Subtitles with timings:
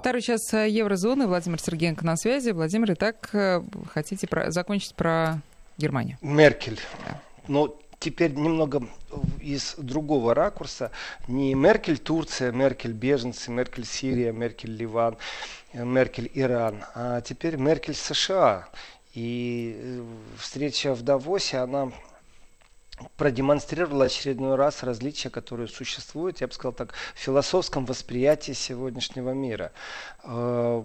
[0.00, 1.26] Второй час э, еврозоны.
[1.26, 2.52] Владимир Сергеенко на связи.
[2.52, 4.50] Владимир, итак, э, хотите про...
[4.50, 5.42] закончить про
[5.76, 6.16] Германию?
[6.22, 6.80] Меркель.
[7.04, 7.20] Да.
[7.48, 8.88] Ну, теперь немного
[9.42, 10.90] из другого ракурса.
[11.28, 15.18] Не Меркель Турция, Меркель беженцы, Меркель Сирия, Меркель Ливан,
[15.74, 18.70] э, Меркель Иран, а теперь Меркель США.
[19.12, 20.02] И
[20.38, 21.92] встреча в Давосе, она
[23.16, 29.72] продемонстрировала очередной раз различия, которые существуют, я бы сказал так, в философском восприятии сегодняшнего мира.
[30.24, 30.82] Э,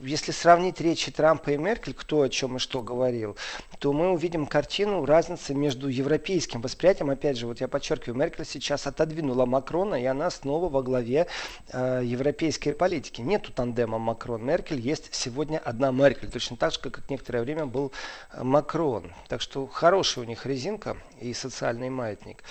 [0.00, 3.36] если сравнить речи Трампа и Меркель, кто о чем и что говорил,
[3.78, 7.10] то мы увидим картину разницы между европейским восприятием.
[7.10, 11.26] Опять же, вот я подчеркиваю, Меркель сейчас отодвинула Макрона, и она снова во главе
[11.72, 13.20] э, европейской политики.
[13.20, 17.92] Нету тандема Макрон-Меркель, есть сегодня одна Меркель, точно так же, как некоторое время был
[18.32, 19.12] э, Макрон.
[19.28, 22.44] Так что хорошая у них резинка и социальный маятник.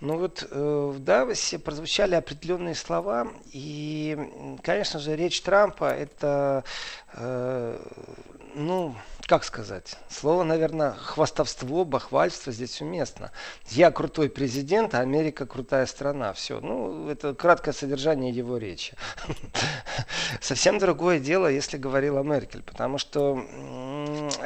[0.00, 4.16] Но вот э, в Давосе прозвучали определенные слова, и,
[4.62, 6.62] конечно же, речь Трампа это,
[7.14, 7.78] э,
[8.54, 8.94] ну,
[9.26, 13.32] как сказать, слово, наверное, хвастовство, бахвальство здесь уместно.
[13.68, 16.32] Я крутой президент, а Америка крутая страна.
[16.32, 16.60] Все.
[16.60, 18.94] Ну, это краткое содержание его речи.
[20.40, 23.44] Совсем другое дело, если говорила Меркель, потому что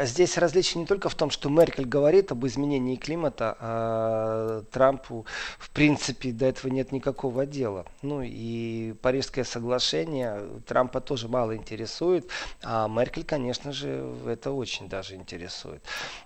[0.03, 5.27] здесь различие не только в том, что Меркель говорит об изменении климата, а Трампу,
[5.59, 7.87] в принципе, до этого нет никакого дела.
[8.03, 12.29] Ну и Парижское соглашение Трампа тоже мало интересует,
[12.63, 15.83] а Меркель, конечно же, это очень даже интересует.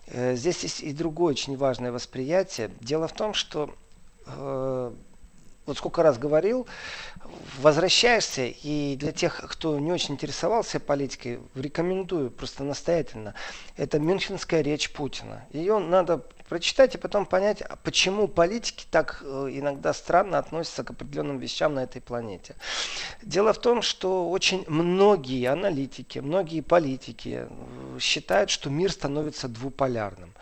[0.06, 2.70] Э, здесь есть и другое очень важное восприятие.
[2.80, 3.74] Дело в том, что
[4.26, 4.92] э,
[5.70, 6.66] вот сколько раз говорил,
[7.58, 13.34] возвращаешься, и для тех, кто не очень интересовался политикой, рекомендую просто настоятельно.
[13.76, 15.46] Это Мюнхенская речь Путина.
[15.52, 20.90] Ее надо прочитать и потом понять, а почему политики так э, иногда странно относятся к
[20.90, 22.56] определенным вещам на этой планете.
[23.22, 30.34] Дело в том, что очень многие аналитики, многие политики э, считают, что мир становится двуполярным.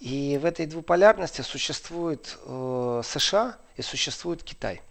[0.00, 4.82] И в этой двуполярности существует э, США и существует Китай.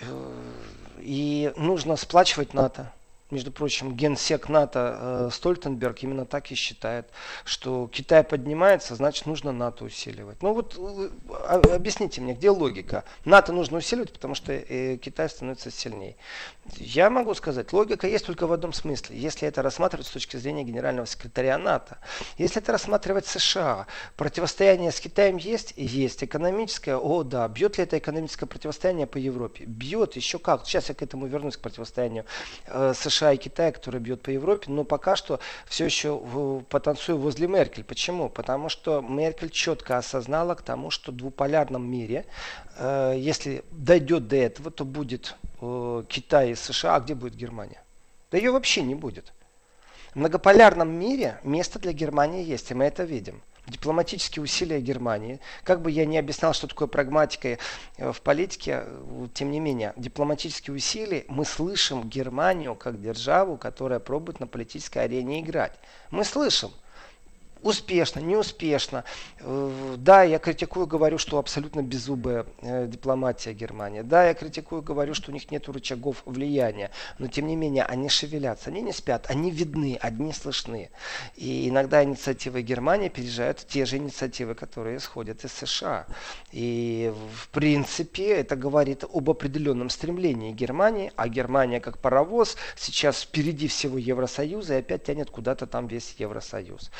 [0.00, 0.32] Э,
[1.00, 2.92] и нужно сплачивать НАТО.
[3.32, 7.06] Между прочим, генсек НАТО э, Стольтенберг именно так и считает,
[7.44, 10.40] что Китай поднимается, значит нужно НАТО усиливать.
[10.42, 13.02] Ну вот э, а, объясните мне, где логика?
[13.24, 16.14] НАТО нужно усиливать, потому что э, Китай становится сильнее.
[16.76, 19.18] Я могу сказать, логика есть только в одном смысле.
[19.18, 21.98] Если это рассматривать с точки зрения генерального секретаря НАТО.
[22.38, 25.74] Если это рассматривать США, противостояние с Китаем есть?
[25.76, 26.24] Есть.
[26.24, 26.96] Экономическое?
[26.96, 27.48] О, да.
[27.48, 29.64] Бьет ли это экономическое противостояние по Европе?
[29.64, 30.66] Бьет, еще как.
[30.66, 32.24] Сейчас я к этому вернусь, к противостоянию
[32.66, 36.20] э, США и Китая, который бьет по Европе, но пока что все еще
[36.68, 37.84] потанцую возле Меркель.
[37.84, 38.28] Почему?
[38.28, 42.24] Потому что Меркель четко осознала к тому, что в двуполярном мире,
[42.78, 47.82] э, если дойдет до этого, то будет э, Китай США, а где будет Германия?
[48.30, 49.32] Да ее вообще не будет.
[50.12, 55.40] В многополярном мире место для Германии есть, и мы это видим дипломатические усилия Германии.
[55.64, 57.58] Как бы я не объяснял, что такое прагматика
[57.96, 63.98] э, в политике, э, тем не менее, дипломатические усилия, мы слышим Германию как державу, которая
[63.98, 65.72] пробует на политической арене играть.
[66.10, 66.70] Мы слышим–
[67.62, 69.04] Успешно, неуспешно.
[69.40, 74.02] Э, да, я критикую, говорю, что абсолютно беззубая э, дипломатия Германии.
[74.02, 76.90] Да, я критикую, говорю, что у них нет рычагов влияния.
[77.18, 80.90] Но тем не менее, они шевелятся, они не спят, они видны, одни слышны.
[81.34, 86.06] И иногда инициативы Германии переезжают те же инициативы, которые исходят из США.
[86.52, 93.66] И в принципе это говорит об определенном стремлении Германии, а Германия как паровоз сейчас впереди
[93.66, 96.90] всего Евросоюза и опять тянет куда-то там весь Евросоюз.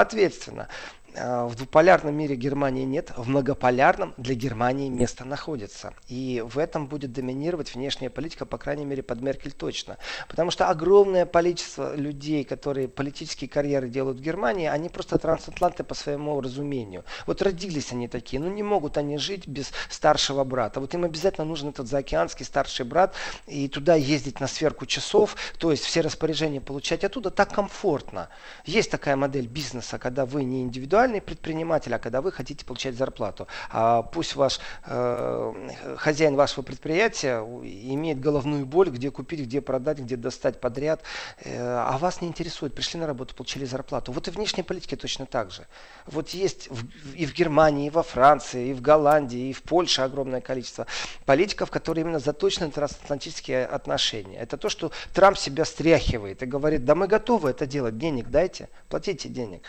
[0.00, 0.66] Соответственно,
[1.14, 5.92] в двуполярном мире Германии нет, в многополярном для Германии место находится.
[6.08, 9.98] И в этом будет доминировать внешняя политика, по крайней мере, под Меркель точно.
[10.28, 15.94] Потому что огромное количество людей, которые политические карьеры делают в Германии, они просто трансатланты по
[15.94, 17.04] своему разумению.
[17.26, 20.80] Вот родились они такие, ну не могут они жить без старшего брата.
[20.80, 23.14] Вот им обязательно нужен этот заокеанский старший брат,
[23.46, 28.28] и туда ездить на сверку часов, то есть все распоряжения получать оттуда, так комфортно.
[28.64, 32.94] Есть такая модель бизнеса, когда вы не индивидуально индивидуальный предприниматель, а когда вы хотите получать
[32.94, 33.46] зарплату.
[33.70, 40.16] А пусть ваш э, хозяин вашего предприятия имеет головную боль, где купить, где продать, где
[40.16, 41.02] достать подряд,
[41.42, 42.74] э, а вас не интересует.
[42.74, 44.12] Пришли на работу, получили зарплату.
[44.12, 45.66] Вот и внешней политике точно так же.
[46.06, 50.02] Вот есть в, и в Германии, и во Франции, и в Голландии, и в Польше
[50.02, 50.86] огромное количество
[51.24, 54.38] политиков, которые именно заточены на трансатлантические отношения.
[54.38, 58.68] Это то, что Трамп себя стряхивает и говорит, да мы готовы это делать, денег дайте,
[58.88, 59.62] платите денег.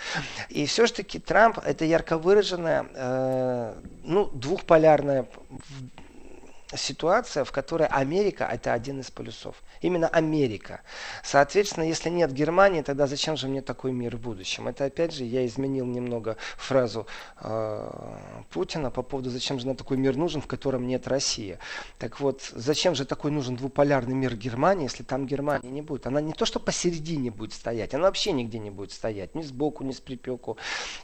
[0.49, 3.73] И все-таки Трамп это ярко выраженная, э,
[4.03, 5.27] ну, двухполярная
[6.75, 9.55] ситуация, в которой Америка это один из полюсов.
[9.81, 10.81] Именно Америка.
[11.23, 14.67] Соответственно, если нет Германии, тогда зачем же мне такой мир в будущем?
[14.67, 17.07] Это опять же я изменил немного фразу
[17.39, 17.91] э,
[18.49, 21.57] Путина по поводу зачем же нам такой мир нужен, в котором нет России.
[21.97, 26.07] Так вот, зачем же такой нужен двуполярный мир Германии, если там Германии не будет?
[26.07, 29.83] Она не то, что посередине будет стоять, она вообще нигде не будет стоять, ни сбоку,
[29.83, 30.57] ни с припеку.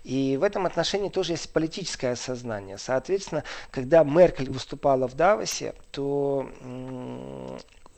[0.03, 2.77] И в этом отношении тоже есть политическое осознание.
[2.77, 5.56] Соответственно, когда Меркель выступала в Давосе,
[5.91, 6.49] то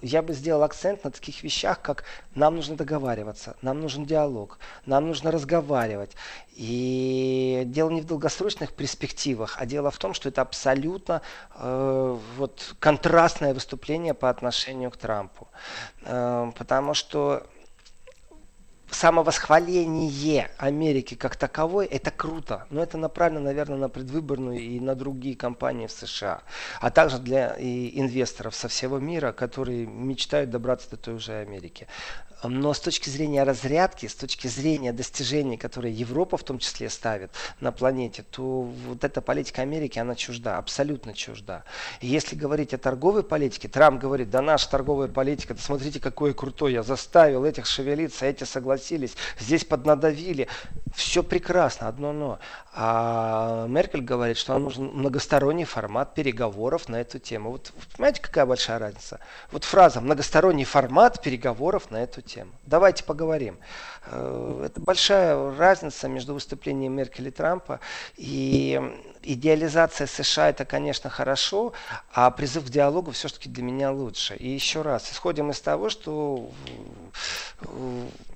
[0.01, 2.03] я бы сделал акцент на таких вещах, как
[2.35, 6.11] нам нужно договариваться, нам нужен диалог, нам нужно разговаривать.
[6.55, 11.21] И дело не в долгосрочных перспективах, а дело в том, что это абсолютно
[11.55, 15.47] э, вот, контрастное выступление по отношению к Трампу.
[16.03, 17.45] Э, потому что
[18.91, 22.65] самовосхваление Америки как таковой, это круто.
[22.69, 26.41] Но это направлено, наверное, на предвыборную и на другие компании в США.
[26.81, 31.87] А также для инвесторов со всего мира, которые мечтают добраться до той же Америки.
[32.43, 37.31] Но с точки зрения разрядки, с точки зрения достижений, которые Европа в том числе ставит
[37.59, 41.63] на планете, то вот эта политика Америки, она чужда, абсолютно чужда.
[41.99, 46.33] И если говорить о торговой политике, Трамп говорит, да наша торговая политика, да смотрите, какой
[46.33, 50.47] крутой, я заставил этих шевелиться, эти согласились, здесь поднадавили.
[50.95, 52.39] Все прекрасно, одно но.
[52.81, 57.51] А Меркель говорит, что нам нужен многосторонний формат переговоров на эту тему.
[57.51, 59.19] Вот понимаете, какая большая разница?
[59.51, 62.51] Вот фраза «многосторонний формат переговоров на эту тему».
[62.65, 63.57] Давайте поговорим.
[64.05, 67.81] Э, это большая разница между выступлением Меркель и Трампа.
[68.15, 68.79] И
[69.23, 71.73] идеализация США это, конечно, хорошо,
[72.13, 74.37] а призыв к диалогу все-таки для меня лучше.
[74.37, 76.49] И еще раз, исходим из того, что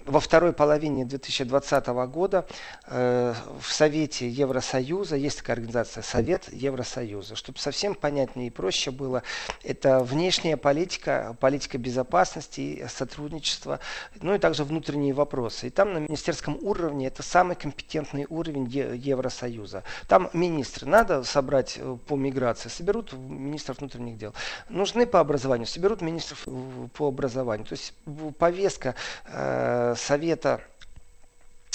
[0.06, 2.46] во второй половине 2020 года
[2.88, 9.24] э, в Совете Евросоюза, есть такая организация Совет Евросоюза, чтобы совсем понятнее и проще было,
[9.64, 13.80] это внешняя политика, политика безопасности, сотрудничества,
[14.22, 15.68] ну и также внутренние вопросы.
[15.68, 19.84] И там на министерском уровне это самый компетентный уровень Евросоюза.
[20.08, 24.34] Там министры, надо собрать э, по миграции, соберут министров внутренних дел.
[24.70, 27.66] Нужны по образованию, соберут министров э, по образованию.
[27.66, 27.94] То есть
[28.38, 28.96] повестка
[29.26, 30.62] э, Совета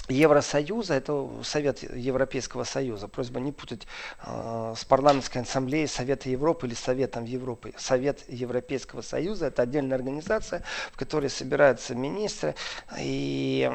[0.09, 3.09] Евросоюза, это Совет Европейского Союза.
[3.09, 3.87] Просьба не путать
[4.25, 7.75] э, с парламентской ассамблеей Совета Европы или Советом Европы.
[7.77, 10.63] Совет Европейского Союза это отдельная организация,
[10.93, 12.55] в которой собираются министры
[12.99, 13.71] и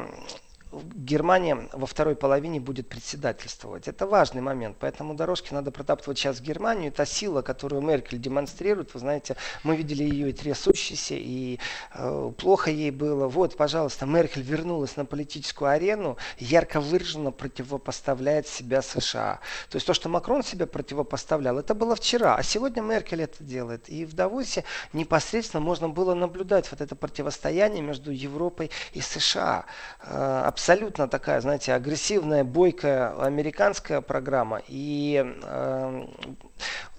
[0.94, 3.88] Германия во второй половине будет председательствовать.
[3.88, 6.92] Это важный момент, поэтому дорожки надо протаптывать сейчас в Германию.
[6.92, 11.58] Та сила, которую Меркель демонстрирует, вы знаете, мы видели ее и трясущейся, и
[11.94, 13.28] э, плохо ей было.
[13.28, 19.40] Вот, пожалуйста, Меркель вернулась на политическую арену, ярко выраженно противопоставляет себя США.
[19.70, 23.88] То есть то, что Макрон себя противопоставлял, это было вчера, а сегодня Меркель это делает.
[23.88, 29.66] И в Давосе непосредственно можно было наблюдать вот это противостояние между Европой и США.
[30.02, 36.06] Э, абсолютно такая, знаете, агрессивная, бойкая американская программа и э,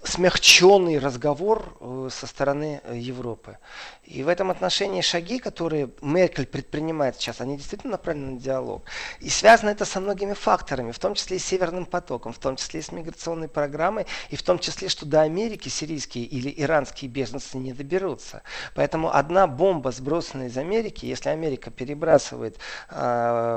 [0.04, 3.58] смягченный разговор э, со стороны э, Европы.
[4.04, 8.84] И в этом отношении шаги, которые Меркель предпринимает сейчас, они действительно направлены на диалог.
[9.18, 12.54] И связано это со многими факторами, в том числе и с Северным потоком, в том
[12.54, 17.10] числе и с миграционной программой, и в том числе, что до Америки сирийские или иранские
[17.10, 18.42] беженцы не доберутся.
[18.76, 22.58] Поэтому одна бомба, сбросанная из Америки, если Америка перебрасывает
[22.90, 23.55] э,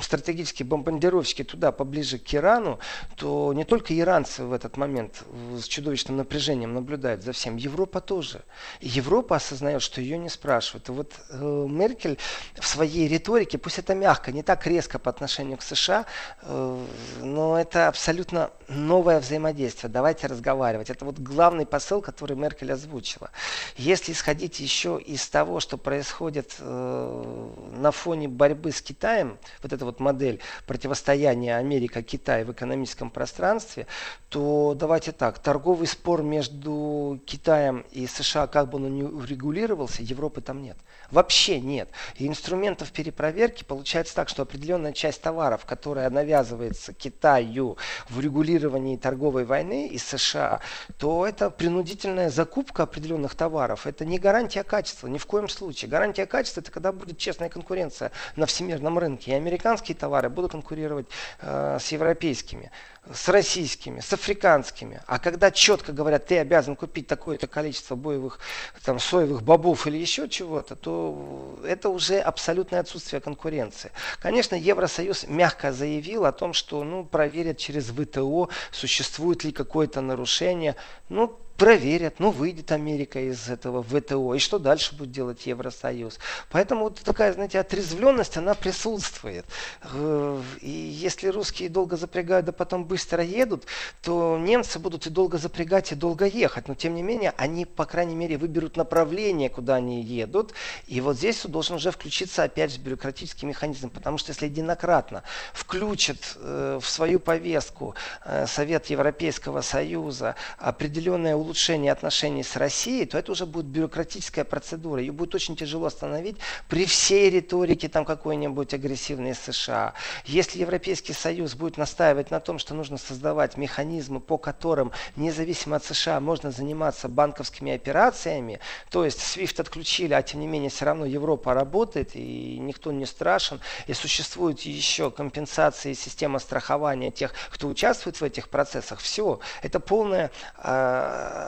[0.00, 2.78] стратегические бомбардировщики туда, поближе к Ирану,
[3.16, 5.22] то не только иранцы в этот момент
[5.56, 8.42] с чудовищным напряжением наблюдают за всем, Европа тоже.
[8.80, 10.88] Европа осознает, что ее не спрашивают.
[10.88, 12.18] И вот э, Меркель
[12.58, 16.06] в своей риторике, пусть это мягко, не так резко по отношению к США,
[16.42, 16.84] э,
[17.22, 19.90] но это абсолютно новое взаимодействие.
[19.90, 20.90] Давайте разговаривать.
[20.90, 23.30] Это вот главный посыл, который Меркель озвучила.
[23.76, 29.84] Если исходить еще из того, что происходит э, на фоне борьбы с Китаем, вот эта
[29.84, 33.86] вот модель противостояния Америка-Китай в экономическом пространстве,
[34.28, 40.40] то давайте так, торговый спор между Китаем и США, как бы он ни урегулировался, Европы
[40.40, 40.76] там нет.
[41.10, 41.88] Вообще нет.
[42.16, 47.76] И инструментов перепроверки получается так, что определенная часть товаров, которая навязывается Китаю
[48.08, 50.60] в регулировании торговой войны из США,
[50.98, 53.86] то это принудительная закупка определенных товаров.
[53.86, 55.90] Это не гарантия качества, ни в коем случае.
[55.90, 59.32] Гарантия качества это когда будет честная конкуренция на всемирном рынке.
[59.32, 61.06] И американские товары будут конкурировать
[61.40, 62.70] э, с европейскими
[63.12, 65.00] с российскими, с африканскими.
[65.06, 68.38] А когда четко говорят, ты обязан купить такое-то количество боевых,
[68.84, 73.90] там, соевых бобов или еще чего-то, то это уже абсолютное отсутствие конкуренции.
[74.20, 80.76] Конечно, Евросоюз мягко заявил о том, что ну, проверят через ВТО, существует ли какое-то нарушение.
[81.08, 86.18] Ну, проверят, ну, выйдет Америка из этого ВТО, и что дальше будет делать Евросоюз.
[86.50, 89.44] Поэтому вот такая, знаете, отрезвленность, она присутствует.
[89.92, 93.66] Э, и если русские долго запрягают, да потом быстро едут,
[94.02, 96.66] то немцы будут и долго запрягать, и долго ехать.
[96.66, 100.54] Но, тем не менее, они, по крайней мере, выберут направление, куда они едут.
[100.86, 103.90] И вот здесь должен уже включиться, опять же, бюрократический механизм.
[103.90, 111.49] Потому что если единократно включат э, в свою повестку э, Совет Европейского Союза определенное улучшение
[111.50, 115.00] улучшения отношений с Россией, то это уже будет бюрократическая процедура.
[115.00, 116.36] Ее будет очень тяжело остановить
[116.68, 119.94] при всей риторике там какой-нибудь агрессивной США.
[120.24, 125.84] Если Европейский Союз будет настаивать на том, что нужно создавать механизмы, по которым, независимо от
[125.84, 131.04] США, можно заниматься банковскими операциями, то есть SWIFT отключили, а тем не менее все равно
[131.04, 137.66] Европа работает и никто не страшен, и существует еще компенсация и система страхования тех, кто
[137.66, 140.30] участвует в этих процессах, все, это полная
[140.62, 141.39] Э,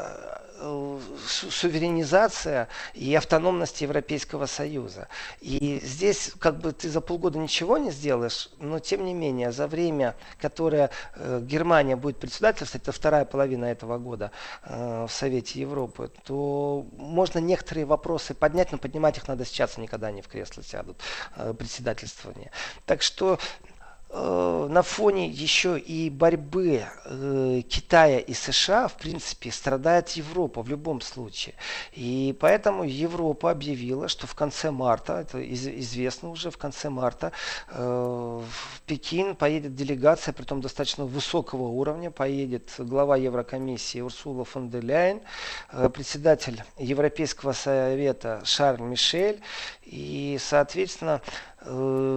[1.26, 5.08] суверенизация и автономность Европейского Союза.
[5.40, 9.66] И здесь как бы ты за полгода ничего не сделаешь, но тем не менее за
[9.66, 14.30] время, которое э, Германия будет председательствовать, это вторая половина этого года
[14.64, 20.11] э, в Совете Европы, то можно некоторые вопросы поднять, но поднимать их надо сейчас, никогда
[20.12, 20.99] не в кресло сядут
[21.37, 22.50] э, председательствование.
[22.87, 23.71] Так что Э,
[24.12, 31.00] на фоне еще и борьбы э, Китая и США, в принципе, страдает Европа в любом
[31.00, 31.54] случае.
[31.92, 37.33] И поэтому Европа объявила, что в конце марта, это из, известно уже, в конце марта
[37.69, 44.69] э, в Пекин поедет делегация, при том достаточно высокого уровня, поедет глава Еврокомиссии Урсула фон
[44.69, 45.23] де Ляйен,
[45.71, 49.40] э, председатель Европейского совета Шарль Мишель,
[49.85, 51.51] и, соответственно, Э,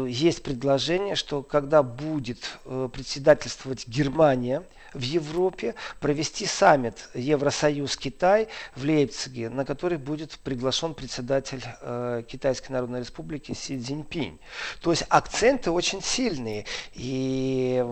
[0.08, 9.50] есть предложение, что когда будет э, председательствовать Германия в Европе, провести саммит Евросоюз-Китай в Лейпциге,
[9.50, 14.40] на который будет приглашен председатель э, Китайской Народной Республики Си Цзиньпинь.
[14.82, 16.66] То есть акценты очень сильные.
[16.94, 17.86] И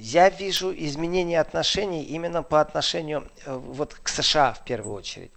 [0.00, 5.30] я вижу изменение отношений именно по отношению вот, к США в первую очередь.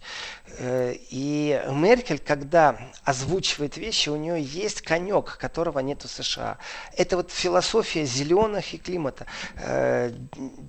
[0.60, 6.58] И Меркель, когда озвучивает вещи, у нее есть конек, которого нет в США.
[6.96, 9.26] Это вот философия зеленых и климата.
[9.56, 10.12] Э,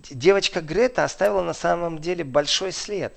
[0.09, 3.13] девочка Грета оставила на самом деле большой след.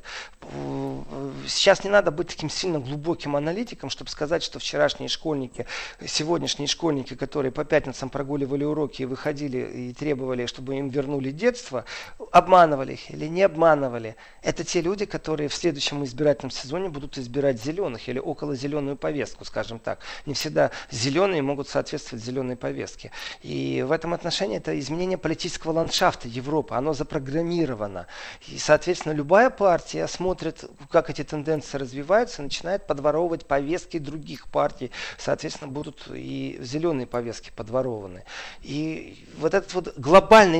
[1.46, 5.66] Сейчас не надо быть таким сильно глубоким аналитиком, чтобы сказать, что вчерашние школьники,
[6.06, 11.84] сегодняшние школьники, которые по пятницам прогуливали уроки и выходили и требовали, чтобы им вернули детство,
[12.32, 14.16] обманывали их или не обманывали.
[14.42, 19.44] Это те люди, которые в следующем избирательном сезоне будут избирать зеленых или около зеленую повестку,
[19.44, 20.00] скажем так.
[20.26, 23.10] Не всегда зеленые могут соответствовать зеленой повестке.
[23.42, 26.74] И в этом отношении это изменение политического ландшафта Европы.
[26.74, 28.06] Оно запрограммировано.
[28.48, 34.90] И, соответственно, любая партия смотрит, как эти тенденции развиваются, начинает подворовывать повестки других партий.
[35.18, 38.24] Соответственно, будут и зеленые повестки подворованы.
[38.62, 39.94] И вот это вот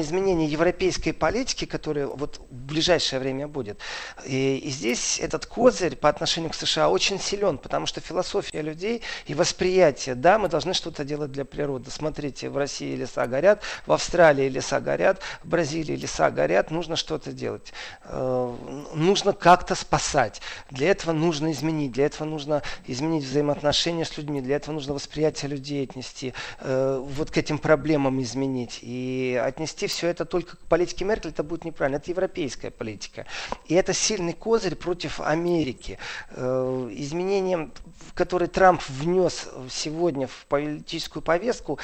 [0.00, 3.80] изменение европейской политики, которое вот в ближайшее время будет,
[4.24, 9.02] и, и здесь этот козырь по отношению к США очень силен, потому что философия людей
[9.26, 11.90] и восприятие, да, мы должны что-то делать для природы.
[11.90, 17.32] Смотрите, в России леса горят, в Австралии леса горят, в Бразилии леса горят, нужно что-то
[17.32, 17.72] делать.
[18.04, 18.54] Э,
[18.94, 20.40] нужно как-то спасать.
[20.70, 25.50] Для этого нужно изменить, для этого нужно изменить взаимоотношения с людьми, для этого нужно восприятие
[25.50, 28.78] людей отнести, э, вот к этим проблемам изменить.
[28.82, 31.96] И отнести все это только к политике Меркель, это будет неправильно.
[31.96, 33.26] Это европейская политика.
[33.66, 35.98] И это сильный козырь против Америки.
[36.30, 37.70] Э, изменения,
[38.14, 41.78] которые Трамп внес сегодня в политическую повестку,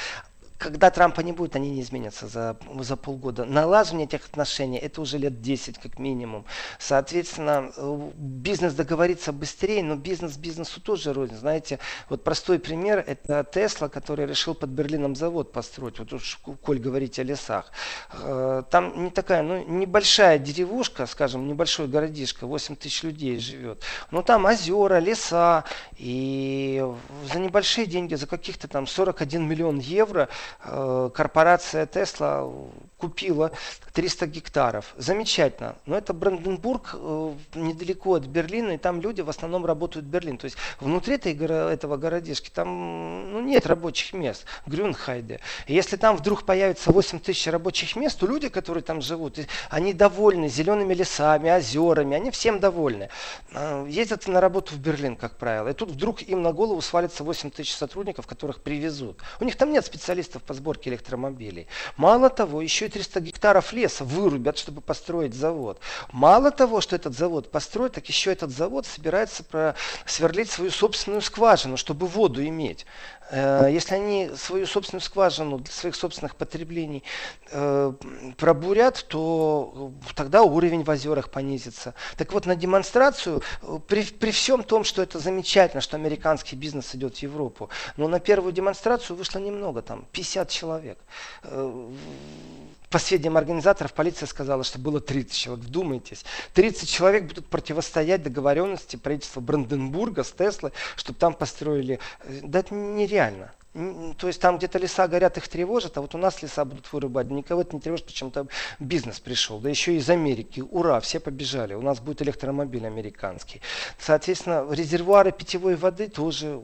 [0.57, 3.43] когда Трампа не будет, они не изменятся за, за полгода.
[3.45, 6.45] Налаживание этих отношений, это уже лет 10 как минимум.
[6.79, 11.35] Соответственно, э, бизнес договорится быстрее, но бизнес бизнесу тоже рознь.
[11.35, 15.99] Знаете, вот простой пример, это Тесла, который решил под Берлином завод построить.
[15.99, 17.71] Вот уж, коль говорить о лесах.
[18.13, 23.83] Э, там не такая, ну, небольшая деревушка, скажем, небольшой городишко, 8 тысяч людей живет.
[24.11, 25.65] Но там озера, леса,
[25.97, 26.85] и
[27.33, 30.29] за небольшие деньги, за каких-то там 41 миллион евро
[30.61, 32.49] корпорация Тесла
[32.97, 33.51] купила
[33.93, 34.93] 300 гектаров.
[34.97, 35.75] Замечательно.
[35.85, 40.37] Но это Бранденбург, э, недалеко от Берлина, и там люди в основном работают в Берлин.
[40.37, 44.45] То есть внутри этого городишки там ну, нет рабочих мест.
[44.65, 45.39] Грюнхайде.
[45.67, 49.93] И если там вдруг появится 8 тысяч рабочих мест, то люди, которые там живут, они
[49.93, 53.09] довольны зелеными лесами, озерами, они всем довольны.
[53.51, 55.69] Э, ездят на работу в Берлин, как правило.
[55.69, 59.21] И тут вдруг им на голову свалится 28 тысяч сотрудников, которых привезут.
[59.39, 61.67] У них там нет специалистов по сборке электромобилей.
[61.97, 65.79] Мало того, еще и 300 гектаров леса вырубят, чтобы построить завод.
[66.11, 69.75] Мало того, что этот завод построит, так еще этот завод собирается
[70.05, 72.85] сверлить свою собственную скважину, чтобы воду иметь.
[73.31, 77.03] Э, если они свою собственную скважину для своих собственных потреблений
[77.51, 77.93] э,
[78.37, 81.93] пробурят, то тогда уровень в озерах понизится.
[82.17, 86.93] Так вот, на демонстрацию, э, при, при всем том, что это замечательно, что американский бизнес
[86.93, 90.97] идет в Европу, но на первую демонстрацию вышло немного, там 50 человек.
[92.89, 95.65] По сведениям организаторов, полиция сказала, что было 30 человек.
[95.65, 96.23] Вдумайтесь.
[96.53, 101.99] 30 человек будут противостоять договоренности правительства Бранденбурга с Теслой, чтобы там построили.
[102.43, 103.51] Да это нереально.
[104.17, 107.29] То есть там где-то леса горят, их тревожат, а вот у нас леса будут вырубать.
[107.29, 108.47] Никого это не тревожит, почему там
[108.79, 109.59] бизнес пришел.
[109.59, 110.63] Да еще из Америки.
[110.71, 111.73] Ура, все побежали.
[111.73, 113.61] У нас будет электромобиль американский.
[113.99, 116.61] Соответственно, резервуары питьевой воды тоже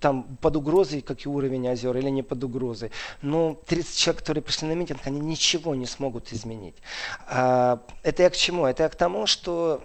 [0.00, 2.90] там под угрозой, как и уровень озер, или не под угрозой.
[3.20, 6.76] Но 30 человек, которые пришли на митинг, они ничего не смогут изменить.
[7.28, 8.64] А, это я к чему?
[8.64, 9.82] Это я к тому, что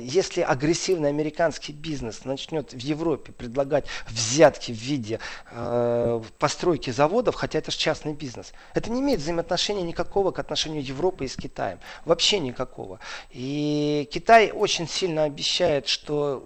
[0.00, 5.20] если агрессивный американский бизнес начнет в Европе предлагать взятки в виде
[5.52, 8.52] а, э, постройки заводов, хотя это же частный бизнес.
[8.74, 11.78] Это не имеет взаимоотношения никакого к отношению Европы и с Китаем.
[12.04, 13.00] Вообще никакого.
[13.30, 16.44] И Китай очень сильно обещает, что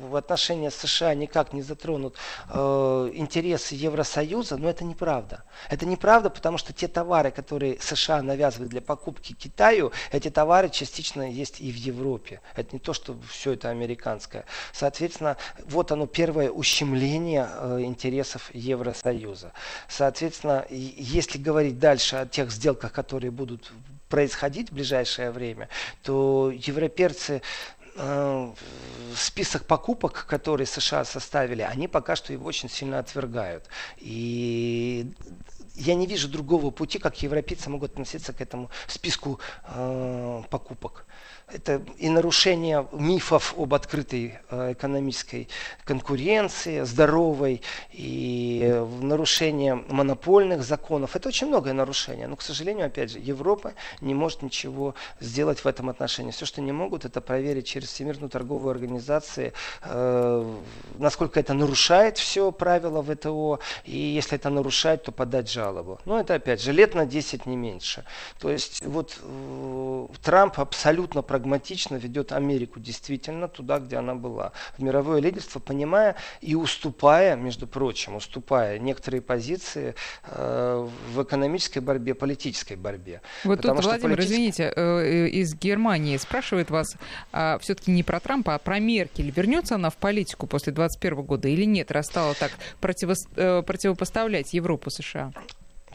[0.00, 2.16] в отношении США никак не затронут
[2.48, 5.44] э, интересы Евросоюза, но это неправда.
[5.70, 11.22] Это неправда, потому что те товары, которые США навязывают для покупки Китаю, эти товары частично
[11.22, 12.40] есть и в Европе.
[12.54, 14.44] Это не то, что все это американское.
[14.72, 19.52] Соответственно, вот оно первое ущемление э, интересов Евросоюза.
[19.88, 23.72] Соответственно, если говорить дальше о тех сделках, которые будут
[24.08, 25.68] происходить в ближайшее время,
[26.02, 27.42] то европейцы
[27.96, 28.52] э,
[29.16, 33.64] список покупок, которые США составили, они пока что его очень сильно отвергают.
[33.98, 35.12] И
[35.74, 41.06] я не вижу другого пути, как европейцы могут относиться к этому списку э, покупок
[41.48, 45.48] это и нарушение мифов об открытой э, экономической
[45.84, 47.62] конкуренции, здоровой,
[47.92, 51.14] и э, нарушение монопольных законов.
[51.14, 52.26] Это очень многое нарушение.
[52.26, 56.32] Но, к сожалению, опять же, Европа не может ничего сделать в этом отношении.
[56.32, 60.56] Все, что не могут, это проверить через Всемирную торговую организацию, э,
[60.98, 66.00] насколько это нарушает все правила ВТО, и если это нарушает, то подать жалобу.
[66.06, 68.04] Но это, опять же, лет на 10 не меньше.
[68.40, 69.16] То есть, вот
[70.24, 74.52] Трамп абсолютно прагматично ведет Америку действительно туда, где она была.
[74.78, 79.94] В мировое лидерство, понимая и уступая, между прочим, уступая некоторые позиции
[80.24, 83.20] э, в экономической борьбе, политической борьбе.
[83.44, 84.32] Вот Потому тут, Владимир, политически...
[84.32, 86.96] извините, э, из Германии спрашивает вас
[87.32, 89.30] а, все-таки не про Трампа, а про Меркель.
[89.30, 94.54] Вернется она в политику после 2021 года или нет, раз стала так противо, э, противопоставлять
[94.54, 95.32] Европу США?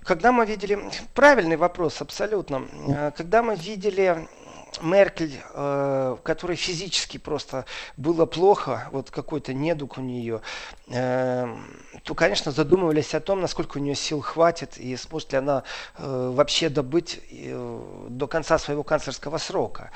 [0.03, 0.79] Когда мы видели,
[1.13, 4.27] правильный вопрос абсолютно, э, когда мы видели
[4.81, 7.65] Меркель, э, которой физически просто
[7.97, 10.41] было плохо, вот какой-то недуг у нее,
[10.91, 15.63] то, конечно, задумывались о том, насколько у нее сил хватит и сможет ли она
[15.97, 19.91] э, вообще добыть э, до конца своего канцлерского срока.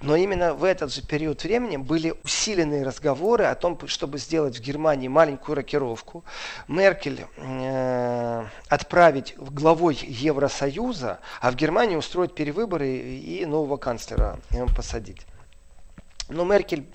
[0.00, 4.62] Но именно в этот же период времени были усиленные разговоры о том, чтобы сделать в
[4.62, 6.24] Германии маленькую рокировку.
[6.68, 14.38] Меркель э, отправить главой Евросоюза, а в Германии устроить перевыборы и нового канцлера
[14.76, 15.26] посадить.
[16.28, 16.86] Но Меркель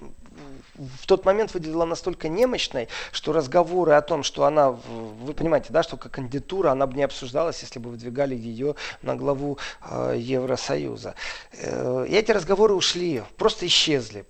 [0.76, 5.84] в тот момент выглядела настолько немощной, что разговоры о том, что она, вы понимаете, да,
[5.84, 11.15] что как кандидатура, она бы не обсуждалась, если бы выдвигали ее на главу э, Евросоюза.
[11.54, 14.26] Э, и эти разговоры ушли, просто исчезли.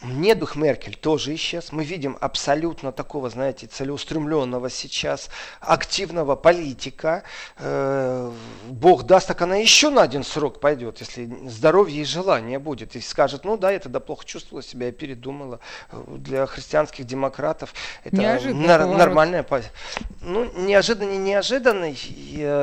[0.00, 1.72] Недух Меркель тоже исчез.
[1.72, 5.28] Мы видим абсолютно такого, знаете, целеустремленного сейчас,
[5.60, 7.24] активного политика.
[7.56, 8.30] Э,
[8.68, 12.94] Бог даст, так она еще на один срок пойдет, если здоровье и желание будет.
[12.94, 15.58] И скажет, ну да, я тогда плохо чувствовала себя, я передумала.
[16.06, 19.72] Для христианских демократов это нар- нормальная позиция.
[20.20, 21.98] Ну, неожиданный, неожиданный.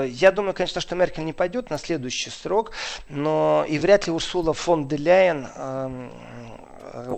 [0.07, 2.71] Я думаю, конечно, что Меркель не пойдет на следующий срок,
[3.09, 6.54] но и вряд ли Урсула фон де Ляйен эм, Э,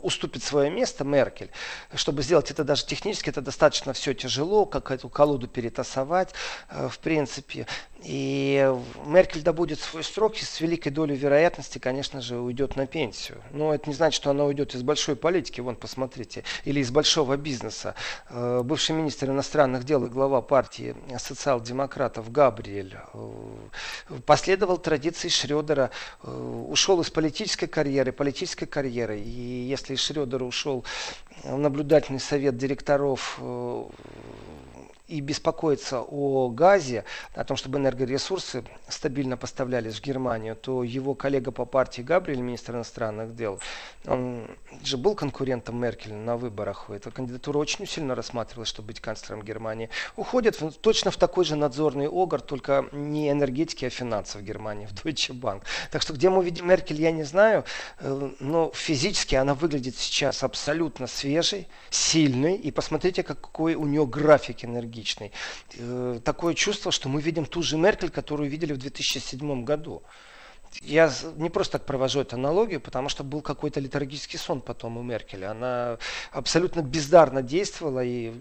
[0.02, 1.50] уступит свое место Меркель.
[1.94, 6.34] Чтобы сделать это даже технически, это достаточно все тяжело, как эту колоду перетасовать,
[6.70, 7.68] э, в принципе.
[8.04, 8.74] И
[9.06, 13.42] Меркель добудет свой срок и с великой долей вероятности, конечно же, уйдет на пенсию.
[13.52, 17.38] Но это не значит, что она уйдет из большой политики, вон, посмотрите, или из большого
[17.38, 17.96] бизнеса.
[18.30, 25.90] Э, бывший министр иностранных дел и глава партии социал-демократов Габриэль э, последовал традиции Шредера,
[26.24, 29.20] э, ушел из политической карьеры, политической карьеры.
[29.20, 30.86] И если Шредер ушел
[31.44, 33.40] в наблюдательный совет директоров
[35.08, 41.52] и беспокоится о газе, о том, чтобы энергоресурсы стабильно поставлялись в Германию, то его коллега
[41.52, 43.60] по партии Габриэль, министр иностранных дел,
[44.06, 44.48] он
[44.84, 46.90] же был конкурентом Меркель на выборах.
[46.90, 49.90] Эта кандидатура очень сильно рассматривалась, чтобы быть канцлером Германии.
[50.16, 54.94] Уходит в, точно в такой же надзорный огр, только не энергетики, а финансов Германии, в
[54.94, 55.64] Deutsche Bank.
[55.92, 57.64] Так что где мы увидим Меркель, я не знаю,
[58.00, 62.56] э, но физически она выглядит сейчас абсолютно свежей, сильной.
[62.56, 65.32] И посмотрите, какой у нее график энергии энергичный.
[65.78, 70.04] Э, такое чувство, что мы видим ту же Меркель, которую видели в 2007 году.
[70.82, 75.02] Я не просто так провожу эту аналогию, потому что был какой-то литургический сон потом у
[75.02, 75.46] Меркель.
[75.46, 75.98] Она
[76.32, 78.34] абсолютно бездарно действовала и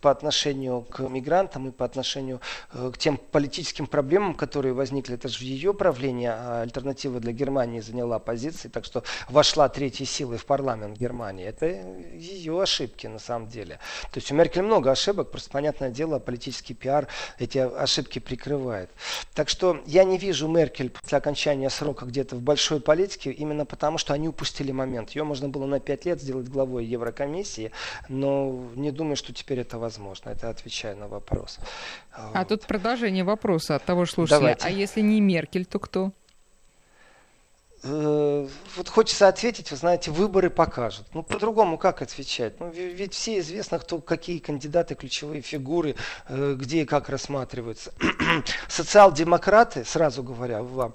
[0.00, 2.40] по отношению к мигрантам, и по отношению
[2.72, 5.14] э, к тем политическим проблемам, которые возникли.
[5.14, 10.06] Это же в ее правлении а альтернатива для Германии заняла позиции, так что вошла третьей
[10.06, 11.44] силой в парламент Германии.
[11.46, 13.78] Это ее ошибки на самом деле.
[14.12, 17.08] То есть у Меркель много ошибок, просто понятное дело, политический пиар
[17.38, 18.90] эти ошибки прикрывает.
[19.34, 23.98] Так что я не вижу Меркель после окончания срока где-то в большой политике, именно потому
[23.98, 25.10] что они упустили момент.
[25.10, 27.72] Ее можно было на пять лет сделать главой Еврокомиссии,
[28.08, 29.87] но не думаю, что теперь это возможно.
[30.30, 31.58] Это отвечая на вопрос.
[32.12, 32.48] А вот.
[32.48, 34.38] тут продолжение вопроса от того же слушателя.
[34.40, 34.66] Давайте.
[34.66, 36.12] А если не Меркель, то кто?
[37.84, 41.06] Э, вот хочется ответить, вы знаете, выборы покажут.
[41.14, 42.58] Ну, по-другому как отвечать?
[42.60, 45.94] Ну, ведь все известно, кто, какие кандидаты, ключевые фигуры,
[46.28, 47.92] э, где и как рассматриваются.
[48.68, 50.92] Социал-демократы, сразу говоря вам,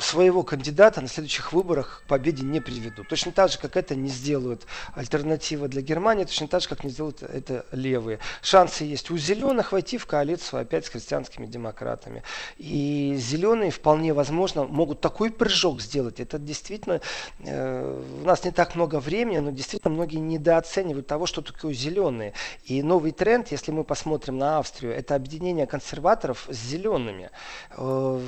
[0.00, 3.08] своего кандидата на следующих выборах к победе не приведут.
[3.08, 6.90] Точно так же, как это не сделают альтернатива для Германии, точно так же, как не
[6.90, 8.18] сделают это левые.
[8.40, 12.22] Шансы есть у зеленых войти в коалицию опять с христианскими демократами.
[12.56, 16.20] И зеленые вполне возможно могут такой прыжок сделать.
[16.20, 17.00] Это действительно,
[17.40, 22.32] э, у нас не так много времени, но действительно многие недооценивают того, что такое зеленые.
[22.64, 27.30] И новый тренд, если мы посмотрим на Австрию, это объединение консерваторов с зелеными.
[27.76, 28.20] Э,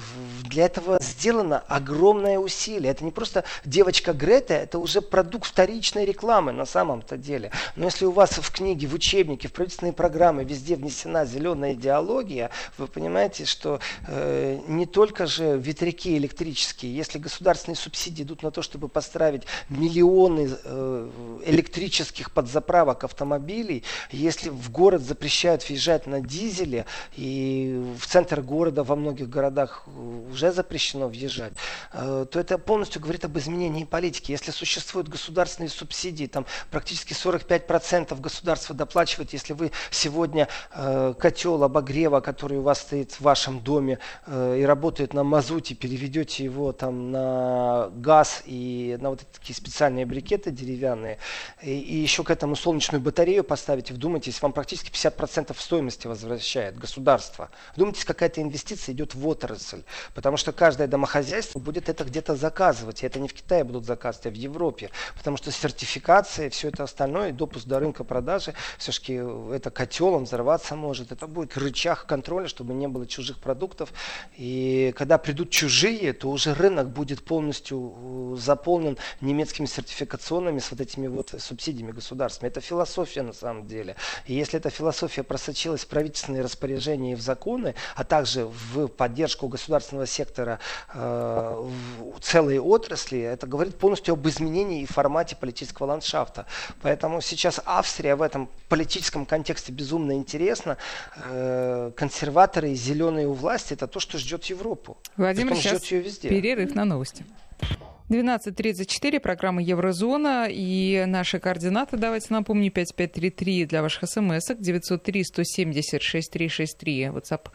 [0.45, 2.91] для этого сделано огромное усилие.
[2.91, 7.51] Это не просто девочка Грета, это уже продукт вторичной рекламы на самом-то деле.
[7.77, 12.51] Но если у вас в книге, в учебнике, в правительственные программы везде внесена зеленая идеология,
[12.79, 18.51] вы понимаете, что э, не только же ветряки электрические, если государство государственные субсидии идут на
[18.51, 23.85] то, чтобы построить миллионы э, электрических подзаправок автомобилей.
[24.11, 29.87] Если в город запрещают въезжать на дизеле, и в центр города во многих городах
[30.33, 31.53] уже запрещено въезжать,
[31.93, 34.33] э, то это полностью говорит об изменении политики.
[34.33, 42.21] Если существуют государственные субсидии, там практически 45% государство доплачивает, если вы сегодня э, котел обогрева,
[42.21, 47.34] который у вас стоит в вашем доме и работает на мазуте, переведете его там на
[47.97, 51.19] газ и на вот такие специальные брикеты деревянные,
[51.63, 57.51] и, и еще к этому солнечную батарею поставить, вдумайтесь, вам практически 50% стоимости возвращает государство.
[57.75, 59.83] Вдумайтесь, какая-то инвестиция идет в отрасль,
[60.15, 64.27] потому что каждое домохозяйство будет это где-то заказывать, и это не в Китае будут заказывать,
[64.27, 69.15] а в Европе, потому что сертификация, все это остальное, допуск до рынка продажи, все-таки
[69.53, 73.93] это котел, он взорваться может, это будет рычаг контроля, чтобы не было чужих продуктов,
[74.37, 77.95] и когда придут чужие, то уже рынок будет полностью
[78.35, 82.51] э, заполнен немецкими сертификационными с вот этими вот субсидиями государственными.
[82.51, 83.97] Это философия на самом деле.
[84.27, 89.49] И если эта философия просочилась в правительственные распоряжения и в законы, а также в поддержку
[89.49, 90.59] государственного сектора
[90.93, 96.47] э, в целой отрасли, это говорит полностью об изменении и формате политического ландшафта.
[96.83, 100.77] Поэтому сейчас Австрия в этом политическом контексте безумно интересна.
[101.25, 104.97] Э, консерваторы и зеленые у власти это то, что ждет Европу.
[105.17, 106.29] Владимир, Притом сейчас ждет ее везде.
[106.29, 107.14] перерыв на новости.
[108.11, 117.49] 12.34, программа Еврозона и наши координаты, давайте напомню, 5533 для ваших смс 903-170-6363, WhatsApp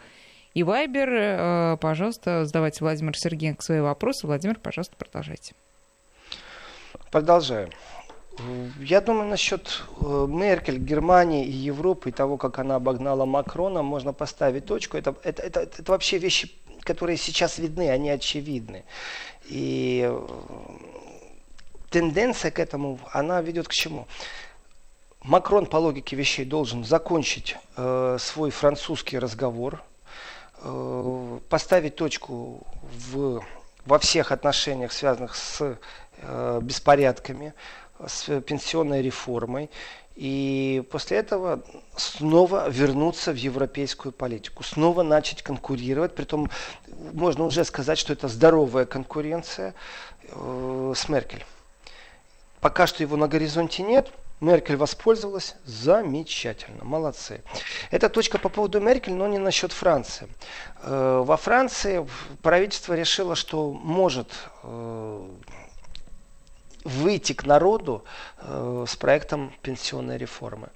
[0.53, 1.73] и Viber.
[1.73, 4.25] Э, пожалуйста, задавайте Владимир Сергеенко свои вопросы.
[4.25, 5.53] Владимир, пожалуйста, продолжайте.
[7.11, 7.69] Продолжаем.
[8.79, 14.13] Я думаю, насчет э, Меркель, Германии и Европы, и того, как она обогнала Макрона, можно
[14.13, 14.97] поставить точку.
[14.97, 18.85] Это, это, это, это вообще вещи, которые сейчас видны, они очевидны.
[19.49, 20.27] И э,
[21.89, 24.07] тенденция к этому, она ведет к чему?
[25.21, 29.83] Макрон по логике вещей должен закончить э, свой французский разговор,
[30.61, 33.43] э, поставить точку в,
[33.85, 35.77] во всех отношениях, связанных с
[36.21, 37.53] э, беспорядками,
[38.05, 39.69] с пенсионной реформой.
[40.19, 41.63] И после этого
[41.95, 46.13] снова вернуться в европейскую политику, снова начать конкурировать.
[46.13, 46.51] Притом
[47.13, 49.73] можно уже сказать, что это здоровая конкуренция
[50.23, 51.45] э, с Меркель.
[52.59, 57.41] Пока что его на горизонте нет, Меркель воспользовалась замечательно, молодцы.
[57.89, 60.27] Это точка по поводу Меркель, но не насчет Франции.
[60.81, 62.05] Э, во Франции
[62.41, 65.29] правительство решило, что может э,
[66.83, 68.03] выйти к народу
[68.37, 70.69] э, с проектом пенсионной реформы.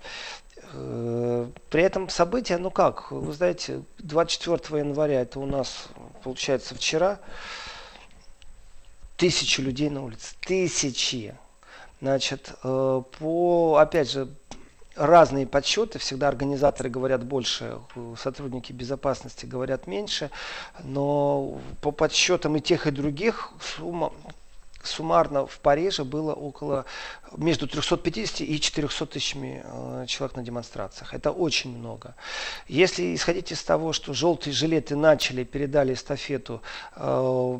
[0.72, 5.90] При этом события, ну как, вы знаете, 24 января, это у нас,
[6.24, 7.20] получается, вчера,
[9.18, 11.36] тысячи людей на улице, тысячи.
[12.02, 14.28] Значит, э, по, опять же,
[14.96, 17.80] разные подсчеты, всегда организаторы говорят больше,
[18.18, 20.30] сотрудники безопасности говорят меньше,
[20.84, 24.12] но по подсчетам и тех, и других сумма
[24.84, 26.86] суммарно в Париже было около
[27.38, 31.14] между 350 и 400 тысячами э, человек на демонстрациях.
[31.14, 32.16] Это очень много.
[32.68, 36.62] Если исходить из того, что желтые жилеты начали, передали эстафету
[36.96, 37.60] э,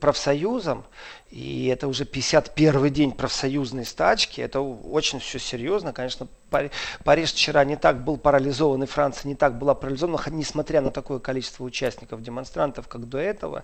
[0.00, 0.84] профсоюзам,
[1.30, 6.28] и это уже 51 день профсоюзной стачки, это очень все серьезно, конечно,
[7.04, 11.18] Париж вчера не так был парализован, и Франция не так была парализована, несмотря на такое
[11.18, 13.62] количество участников, демонстрантов, как до этого.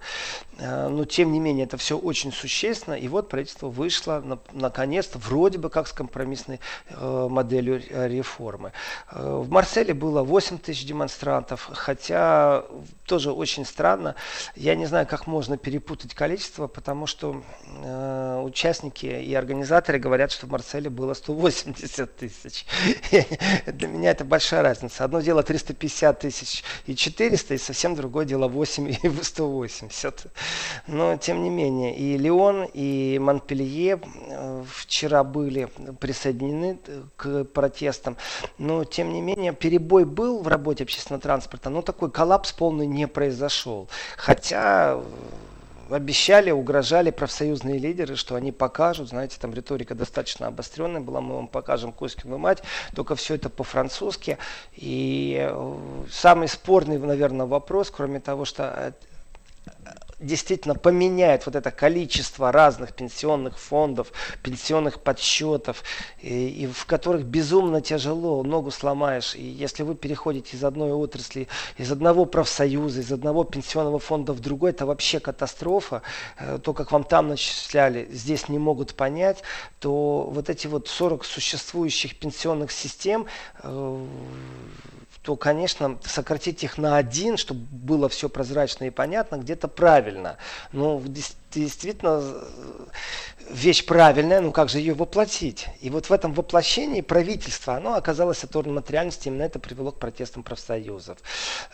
[0.58, 2.94] Э, но, тем не менее, это все очень существенно.
[2.94, 8.72] И вот правительство вышло, наконец-то, вроде бы как с компромиссной э, моделью реформы.
[9.10, 12.64] Э, в Марселе было 8 тысяч демонстрантов, хотя
[13.06, 14.14] тоже очень странно.
[14.54, 17.42] Я не знаю, как можно перепутать количество, потому что
[18.42, 22.66] участники и организаторы говорят, что в Марселе было 180 тысяч.
[23.66, 25.04] Для меня это большая разница.
[25.04, 30.26] Одно дело 350 тысяч и 400, и совсем другое дело 8 и 180.
[30.86, 35.68] Но, тем не менее, и Леон, и Монпелье э, вчера были
[36.00, 38.16] присоединены э, к протестам.
[38.58, 43.06] Но, тем не менее, перебой был в работе общественного транспорта, но такой коллапс полный не
[43.08, 43.88] произошел.
[44.16, 45.00] Хотя
[45.90, 51.48] обещали, угрожали профсоюзные лидеры, что они покажут, знаете, там риторика достаточно обостренная была, мы вам
[51.48, 52.62] покажем Кузькину мать,
[52.94, 54.38] только все это по-французски.
[54.74, 58.94] И э, самый спорный, наверное, вопрос, кроме того, что
[60.18, 65.82] действительно поменяет вот это количество разных пенсионных фондов, пенсионных подсчетов,
[66.20, 69.34] и, и в которых безумно тяжело, ногу сломаешь.
[69.34, 74.40] И если вы переходите из одной отрасли, из одного профсоюза, из одного пенсионного фонда в
[74.40, 76.02] другой, это вообще катастрофа.
[76.38, 79.42] Э, то, как вам там начисляли, здесь не могут понять,
[79.80, 83.26] то вот эти вот 40 существующих пенсионных систем
[83.62, 84.06] э,
[85.26, 90.36] то, конечно, сократить их на один, чтобы было все прозрачно и понятно, где-то правильно.
[90.70, 90.98] Но
[91.60, 92.22] действительно
[93.50, 95.66] вещь правильная, ну как же ее воплотить?
[95.80, 99.98] И вот в этом воплощении правительство, оно оказалось оторвано от реальности, именно это привело к
[99.98, 101.18] протестам профсоюзов.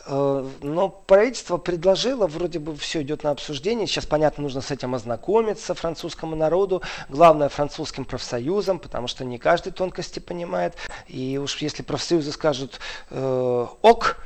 [0.05, 4.95] Э, но правительство предложило, вроде бы все идет на обсуждение, сейчас, понятно, нужно с этим
[4.95, 10.75] ознакомиться французскому народу, главное французским профсоюзам, потому что не каждый тонкости понимает,
[11.07, 14.17] и уж если профсоюзы скажут э, «ок»,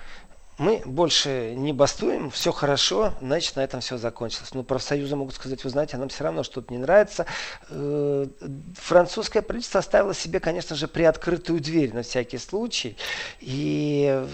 [0.58, 4.54] мы больше не бастуем, все хорошо, значит на этом все закончилось.
[4.54, 7.28] Но профсоюзы могут сказать, вы знаете, нам все равно что-то не нравится.
[7.70, 8.26] Э,
[8.76, 12.98] французское правительство оставило себе, конечно же, приоткрытую дверь на всякий случай.
[13.40, 14.28] И э,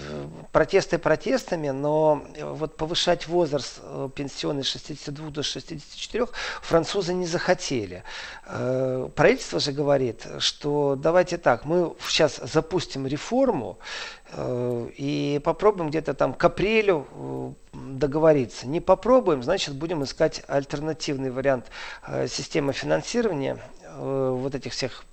[0.50, 6.26] протесты протестами, но вот повышать возраст э, пенсионный с 62 до 64
[6.62, 8.02] французы не захотели.
[8.44, 13.78] Правительство же говорит, что давайте так, мы сейчас запустим реформу,
[14.23, 18.66] Э, и попробуем где-то там к апрелю э, договориться.
[18.66, 21.66] Не попробуем, значит будем искать альтернативный вариант
[22.06, 23.58] э, системы финансирования
[23.96, 25.04] вот этих всех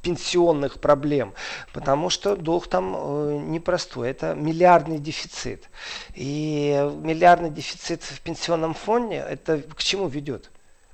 [0.00, 1.34] пенсионных проблем,
[1.72, 5.68] потому что долг там непростой, это миллиардный дефицит.
[6.14, 10.51] И миллиардный дефицит в пенсионном фонде, это к чему ведет?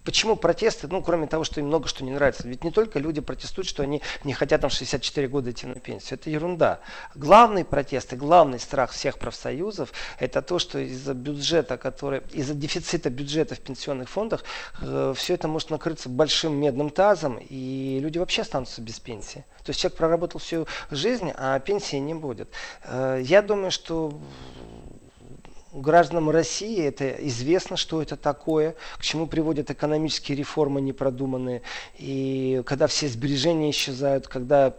[0.09, 0.89] Почему протесты?
[0.89, 2.49] Ну, кроме того, что им много что не нравится.
[2.49, 6.19] Ведь не только люди протестуют, что они не хотят там 64 года идти на пенсию.
[6.19, 6.81] Это ерунда.
[7.15, 13.11] Главный протест и главный страх всех профсоюзов это то, что из-за бюджета, который, из-за дефицита
[13.11, 14.45] бюджета в пенсионных фондах
[14.81, 19.45] э, все это может накрыться большим медным тазом, и люди вообще останутся без пенсии.
[19.63, 22.49] То есть человек проработал всю жизнь, а пенсии не будет.
[22.85, 24.19] Э, я думаю, что
[25.81, 31.63] гражданам России это известно, что это такое, к чему приводят экономические реформы непродуманные.
[31.99, 34.75] И когда все сбережения исчезают, когда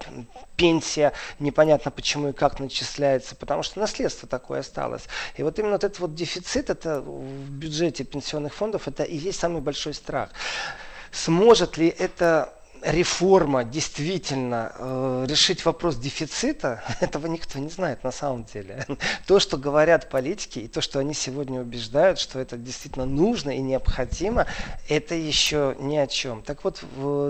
[0.56, 5.04] пенсия непонятно почему и как начисляется, потому что наследство такое осталось.
[5.38, 9.40] И вот именно вот этот вот дефицит это в бюджете пенсионных фондов, это и есть
[9.40, 10.30] самый большой страх.
[11.12, 18.46] Сможет ли это реформа действительно э, решить вопрос дефицита, этого никто не знает на самом
[18.46, 18.86] деле.
[19.28, 23.60] То, что говорят политики и то, что они сегодня убеждают, что это действительно нужно и
[23.60, 24.48] необходимо,
[24.88, 26.42] это еще ни о чем.
[26.42, 26.84] Так вот,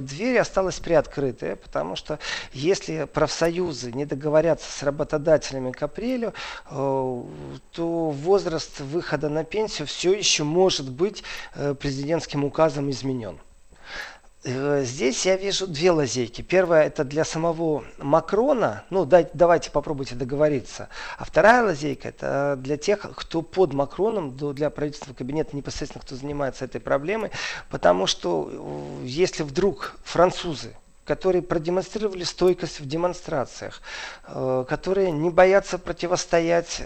[0.05, 2.19] дверь осталась приоткрытая, потому что
[2.53, 6.33] если профсоюзы не договорятся с работодателями к апрелю,
[6.69, 7.23] э,
[7.71, 11.23] то возраст выхода на пенсию все еще может быть
[11.55, 13.39] э, президентским указом изменен.
[14.45, 16.41] Э, здесь я вижу две лазейки.
[16.41, 20.87] Первая это для самого Макрона, ну дай, давайте попробуйте договориться.
[21.17, 26.65] А вторая лазейка это для тех, кто под Макроном, для правительства кабинета непосредственно, кто занимается
[26.65, 27.31] этой проблемой.
[27.69, 28.49] Потому что
[29.01, 30.75] э, если вдруг французы
[31.05, 33.81] которые продемонстрировали стойкость в демонстрациях,
[34.27, 36.83] э, которые не боятся противостоять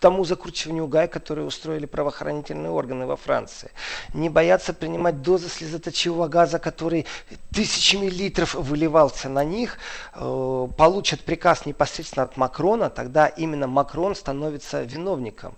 [0.00, 3.70] тому закручиванию гай, которое устроили правоохранительные органы во Франции.
[4.14, 7.06] Не боятся принимать дозы слезоточивого газа, который
[7.54, 9.78] тысячами литров выливался на них,
[10.14, 15.56] э, получат приказ непосредственно от Макрона, тогда именно Макрон становится виновником.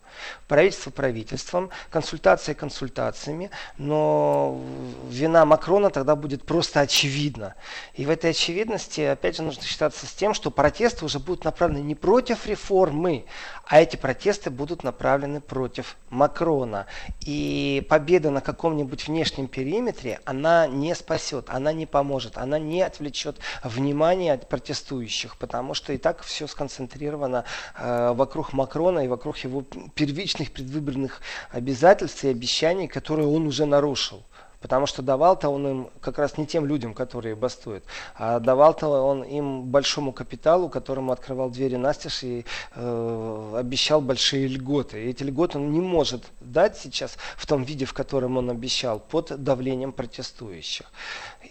[0.49, 4.61] Правительство правительством, консультация консультациями, но
[5.09, 7.55] вина Макрона тогда будет просто очевидна.
[7.95, 11.85] И в этой очевидности, опять же, нужно считаться с тем, что протесты уже будут направлены
[11.85, 13.25] не против реформы,
[13.67, 16.87] а эти протесты будут направлены против Макрона.
[17.21, 23.39] И победа на каком-нибудь внешнем периметре, она не спасет, она не поможет, она не отвлечет
[23.63, 27.45] внимание от протестующих, потому что и так все сконцентрировано
[27.77, 29.65] э, вокруг Макрона и вокруг его
[29.95, 34.23] первичных предвыборных обязательств и обещаний, которые он уже нарушил.
[34.63, 39.25] Потому что давал-то он им как раз не тем людям, которые бастуют, а давал-то он
[39.25, 42.47] им большому капиталу, которому открывал двери настежь и
[42.77, 45.03] э, обещал большие льготы.
[45.03, 49.01] И эти льготы он не может дать сейчас в том виде, в котором он обещал,
[49.01, 50.87] под давлением протестующих.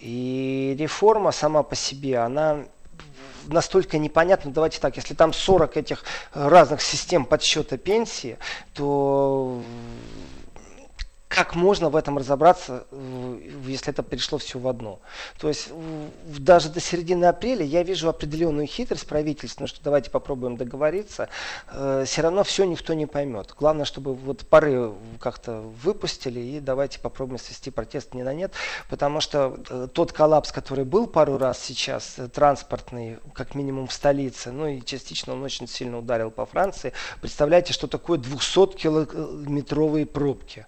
[0.00, 2.64] И реформа сама по себе, она
[3.46, 4.50] настолько непонятно.
[4.52, 8.38] Давайте так, если там 40 этих разных систем подсчета пенсии,
[8.74, 9.62] то
[11.34, 15.00] как можно в этом разобраться, э, если это перешло все в одно.
[15.38, 15.70] То есть
[16.26, 21.30] даже до середины апреля я вижу определенную хитрость правительственную, что давайте попробуем договориться.
[21.70, 23.54] Э, все равно все никто не поймет.
[23.58, 28.52] Главное, чтобы вот пары как-то выпустили и давайте попробуем свести протест не на нет,
[28.90, 34.52] потому что э, тот коллапс, который был пару раз сейчас, транспортный, как минимум в столице,
[34.52, 36.92] ну и частично он очень сильно ударил по Франции.
[37.22, 40.66] Представляете, что такое 200-километровые пробки?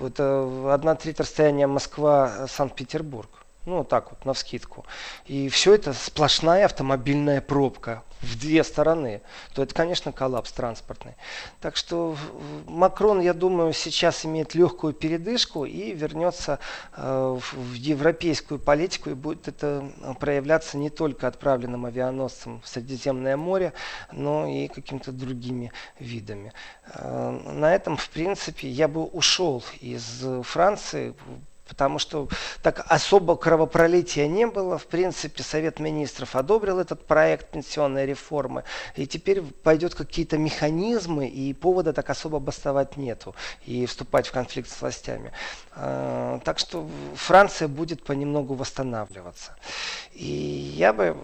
[0.00, 3.28] Это одна треть расстояния Москва-Санкт-Петербург.
[3.64, 4.84] Ну, так вот, на вскидку.
[5.26, 9.20] И все это сплошная автомобильная пробка в две стороны,
[9.54, 11.14] то это, конечно, коллапс транспортный.
[11.60, 12.16] Так что
[12.66, 16.58] Макрон, я думаю, сейчас имеет легкую передышку и вернется
[16.96, 19.88] э, в европейскую политику и будет это
[20.20, 23.72] проявляться не только отправленным авианосцем в Средиземное море,
[24.12, 26.52] но и какими-то другими видами.
[26.94, 31.14] Э, на этом, в принципе, я бы ушел из Франции,
[31.72, 32.28] потому что
[32.62, 34.76] так особо кровопролития не было.
[34.76, 41.54] В принципе, Совет Министров одобрил этот проект пенсионной реформы, и теперь пойдет какие-то механизмы, и
[41.54, 45.32] повода так особо бастовать нету, и вступать в конфликт с властями.
[45.74, 49.56] А, так что Франция будет понемногу восстанавливаться.
[50.12, 51.16] И я бы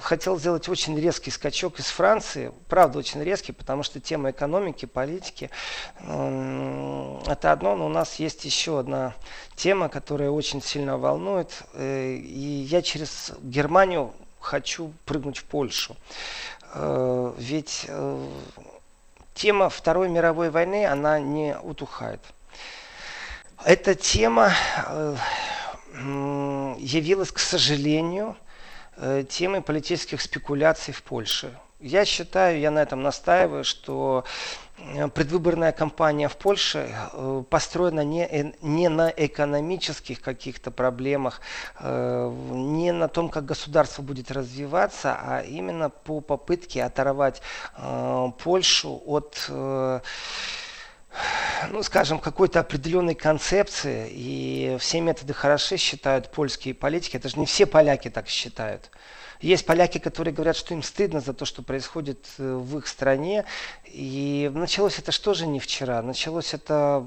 [0.00, 5.50] хотел сделать очень резкий скачок из Франции, правда очень резкий, потому что тема экономики, политики,
[5.98, 9.12] это одно, но у нас есть еще одна
[9.56, 11.62] тема, которая очень сильно волнует.
[11.74, 15.96] Э, и я через Германию хочу прыгнуть в Польшу.
[16.72, 18.26] Э, ведь э,
[19.34, 22.20] тема Второй мировой войны, она не утухает.
[23.62, 24.54] Эта тема
[25.92, 28.34] явилась, к сожалению,
[29.28, 31.54] темой политических спекуляций в Польше.
[31.80, 34.24] Я считаю, я на этом настаиваю, что
[34.94, 41.40] Э, предвыборная кампания в Польше э, построена не, не на экономических каких-то проблемах,
[41.78, 47.42] э, не на том, как государство будет развиваться, а именно по попытке оторвать
[48.42, 49.50] Польшу от
[51.70, 57.16] ну, скажем, какой-то определенной концепции, и все методы хороши, считают польские политики.
[57.16, 58.90] Это же не все поляки так считают.
[59.40, 63.46] Есть поляки, которые говорят, что им стыдно за то, что происходит э, в их стране.
[63.86, 66.02] И началось это что же не вчера?
[66.02, 67.06] Началось это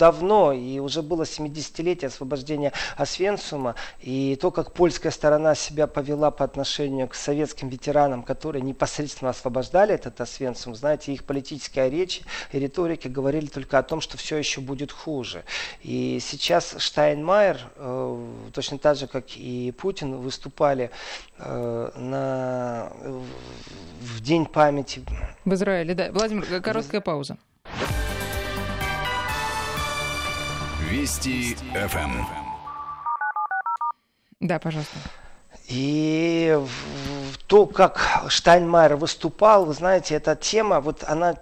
[0.00, 6.42] давно, и уже было 70-летие освобождения Освенцума, и то, как польская сторона себя повела по
[6.42, 12.22] отношению к советским ветеранам, которые непосредственно освобождали этот Освенцум, знаете, их политическая речь
[12.52, 15.44] и риторика говорили только о том, что все еще будет хуже.
[15.82, 20.90] И сейчас Штайнмайер, э, точно так же, как и Путин, выступали
[21.38, 22.90] э, на,
[24.00, 25.04] в День памяти.
[25.44, 26.10] В Израиле, да.
[26.10, 27.36] Владимир, короткая пауза.
[30.90, 32.24] Вести ФМ.
[34.40, 34.96] Да, пожалуйста.
[35.68, 36.58] И
[37.46, 41.36] то, как Штайнмайер выступал, вы знаете, эта тема, вот она,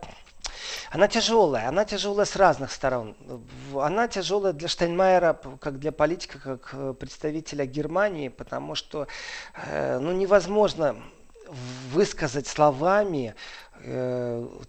[0.90, 3.16] она тяжелая, она тяжелая с разных сторон.
[3.74, 9.08] Она тяжелая для Штайнмайера, как для политика, как представителя Германии, потому что
[9.64, 10.94] э, ну, невозможно
[11.94, 13.34] высказать словами
[13.67, 13.67] Э,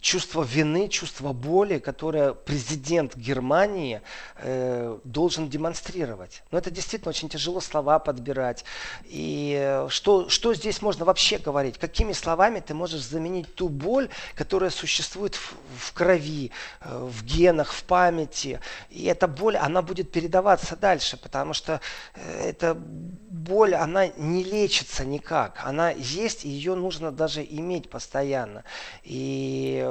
[0.02, 4.02] чувство вины, чувство боли, которое президент Германии
[4.38, 6.44] э, должен демонстрировать.
[6.52, 8.66] Но это действительно очень тяжело слова подбирать.
[9.06, 11.78] И э, что, что здесь можно вообще говорить?
[11.78, 16.52] Какими словами ты можешь заменить ту боль, которая существует в, в крови,
[16.82, 18.60] э, в генах, в памяти?
[18.90, 21.82] И эта боль, она будет передаваться дальше, потому что
[22.16, 25.60] э, эта боль, она не лечится никак.
[25.64, 28.64] Она есть, и ее нужно даже иметь постоянно.
[29.10, 29.84] И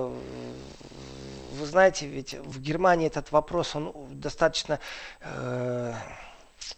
[1.53, 4.79] вы знаете, ведь в Германии этот вопрос, он достаточно
[5.21, 5.93] э,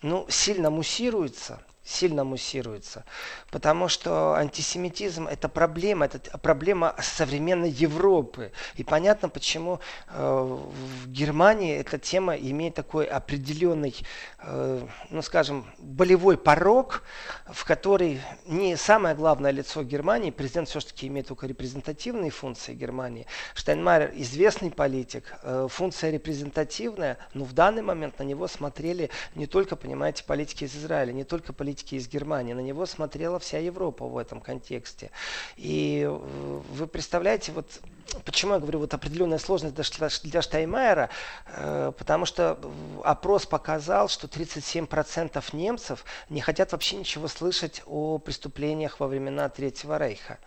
[0.00, 1.60] ну, сильно муссируется
[1.90, 3.04] сильно муссируется.
[3.50, 8.52] Потому что антисемитизм это проблема, это проблема современной Европы.
[8.76, 10.58] И понятно, почему э,
[11.02, 13.94] в Германии эта тема имеет такой определенный,
[14.38, 17.02] э, ну скажем, болевой порог,
[17.46, 23.26] в который не самое главное лицо Германии, президент все-таки имеет только репрезентативные функции Германии.
[23.54, 29.76] Штайнмайер известный политик, э, функция репрезентативная, но в данный момент на него смотрели не только,
[29.76, 32.52] понимаете, политики из Израиля, не только политики политики из Германии.
[32.52, 35.10] На него смотрела вся Европа в этом контексте.
[35.56, 37.80] И э, вы представляете, вот
[38.24, 39.74] почему я говорю, вот определенная сложность
[40.22, 41.10] для Штайнмайера,
[41.46, 42.58] э, потому что
[43.04, 49.98] опрос показал, что 37% немцев не хотят вообще ничего слышать о преступлениях во времена Третьего
[49.98, 50.38] Рейха.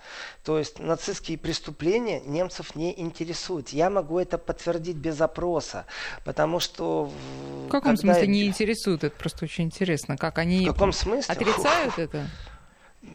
[0.44, 3.70] То есть нацистские преступления немцев не интересуют.
[3.70, 5.86] Я могу это подтвердить без опроса,
[6.24, 7.06] потому что...
[7.06, 8.14] В каком когда...
[8.14, 9.04] смысле не интересуют?
[9.04, 10.18] Это просто очень интересно.
[10.18, 10.66] Как они...
[10.66, 11.34] В каком смысле?
[11.34, 12.28] Отрицают это?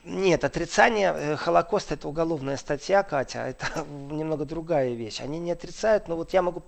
[0.04, 3.66] Нет, отрицание э, Холокоста это уголовная статья, Катя, это
[4.10, 5.20] немного другая вещь.
[5.20, 6.62] Они не отрицают, но вот я могу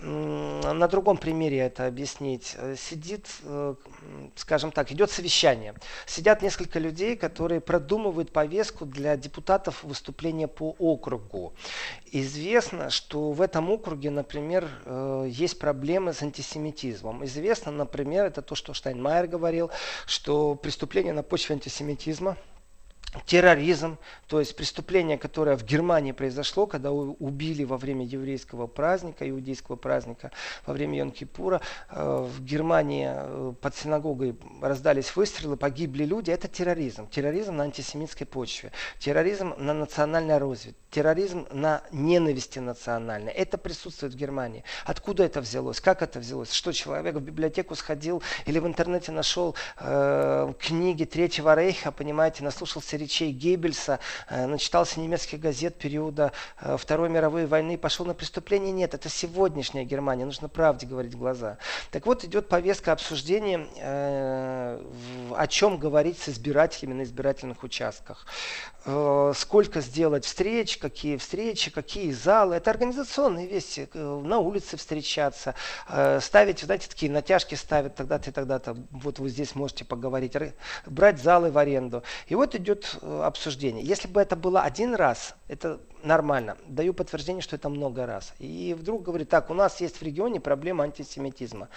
[0.00, 2.54] на другом примере это объяснить.
[2.56, 3.74] Э, сидит, э,
[4.36, 5.74] скажем так, идет совещание.
[6.06, 11.52] Сидят несколько людей, которые продумывают повестку для депутатов выступления по округу.
[12.12, 17.24] Известно, что в этом округе, например, э, есть проблемы с антисемитизмом.
[17.24, 19.70] Известно, например, это то, что Штайнмайер говорил,
[20.06, 22.36] что преступление на почве антисемитизма
[23.24, 29.76] терроризм, то есть преступление, которое в Германии произошло, когда убили во время еврейского праздника, иудейского
[29.76, 30.30] праздника,
[30.66, 37.08] во время Йом-Кипура, э, в Германии э, под синагогой раздались выстрелы, погибли люди, это терроризм.
[37.08, 43.32] Терроризм на антисемитской почве, терроризм на национальной развитии, терроризм на ненависти национальной.
[43.32, 44.64] Это присутствует в Германии.
[44.84, 45.80] Откуда это взялось?
[45.80, 46.52] Как это взялось?
[46.52, 52.97] Что человек в библиотеку сходил или в интернете нашел э, книги Третьего Рейха, понимаете, наслушался
[52.98, 58.72] речей Геббельса, э, начитался немецких газет периода э, Второй мировой войны, пошел на преступление.
[58.72, 61.58] Нет, это сегодняшняя Германия, нужно правде говорить в глаза.
[61.90, 64.84] Так вот, идет повестка обсуждения, э,
[65.36, 68.26] о чем говорить с избирателями на избирательных участках.
[69.34, 72.56] Сколько сделать встреч, какие встречи, какие залы.
[72.56, 73.88] Это организационные вещи.
[73.92, 75.54] На улице встречаться,
[76.20, 78.76] ставить, знаете, такие натяжки ставят тогда-то и тогда-то.
[78.90, 80.36] Вот вы здесь можете поговорить.
[80.86, 82.02] Брать залы в аренду.
[82.28, 83.84] И вот идет обсуждение.
[83.84, 86.56] Если бы это было один раз, это нормально.
[86.66, 88.34] Даю подтверждение, что это много раз.
[88.38, 91.68] И вдруг говорит, так, у нас есть в регионе проблема антисемитизма.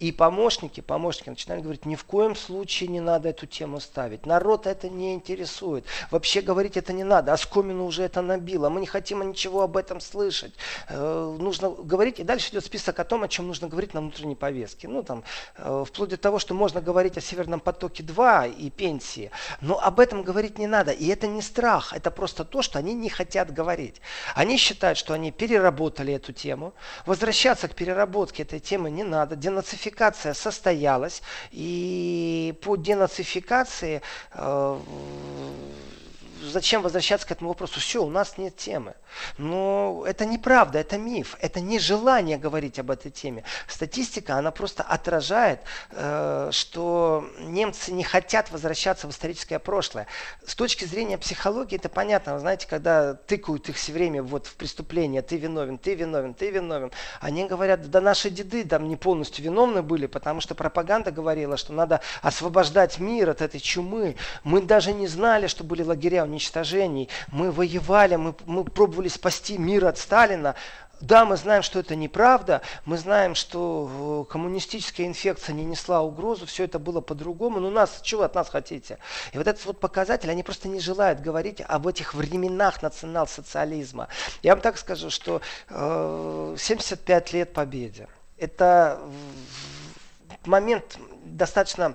[0.00, 4.26] И помощники, помощники начинали говорить, ни в коем случае не надо эту тему ставить.
[4.26, 5.84] Народ это не интересует.
[6.10, 7.32] Вообще говорить это не надо.
[7.32, 8.68] Оскомину уже это набило.
[8.68, 10.52] Мы не хотим ничего об этом слышать.
[10.88, 12.18] Э, нужно говорить.
[12.18, 14.88] И дальше идет список о том, о чем нужно говорить на внутренней повестке.
[14.88, 15.22] Ну, там,
[15.58, 19.30] э, вплоть до того, что можно говорить о Северном потоке 2 и пенсии.
[19.60, 20.90] Но об этом говорить не надо.
[20.90, 21.92] И это не страх.
[21.92, 24.00] Это просто то, что они не хотят говорить.
[24.34, 26.74] Они считают, что они переработали эту тему.
[27.06, 29.36] Возвращаться к переработке этой темы не надо.
[29.36, 34.00] Денацификация денацификация состоялась, и по денацификации
[34.32, 34.78] э,
[36.50, 37.80] зачем возвращаться к этому вопросу?
[37.80, 38.94] Все, у нас нет темы.
[39.38, 43.44] Но это неправда, это миф, это не желание говорить об этой теме.
[43.68, 50.06] Статистика, она просто отражает, э, что немцы не хотят возвращаться в историческое прошлое.
[50.46, 52.34] С точки зрения психологии это понятно.
[52.34, 56.50] Вы знаете, когда тыкают их все время вот в преступление, ты виновен, ты виновен, ты
[56.50, 56.90] виновен,
[57.20, 61.72] они говорят, да наши деды там не полностью виновны были, потому что пропаганда говорила, что
[61.72, 64.16] надо освобождать мир от этой чумы.
[64.42, 67.08] Мы даже не знали, что были лагеря уничтожений.
[67.32, 70.54] Мы воевали, мы, мы пробовали спасти мир от Сталина.
[71.00, 76.46] Да, мы знаем, что это неправда, мы знаем, что э, коммунистическая инфекция не несла угрозу,
[76.46, 78.98] все это было по-другому, но нас, чего вы от нас хотите?
[79.32, 84.08] И вот этот вот показатель, они просто не желают говорить об этих временах национал-социализма.
[84.42, 88.08] Я вам так скажу, что э, 75 лет победе,
[88.38, 88.98] это
[90.46, 91.94] момент достаточно